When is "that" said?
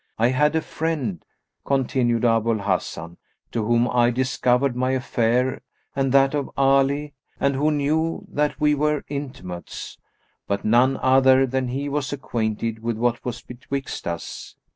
6.11-6.33, 8.31-8.59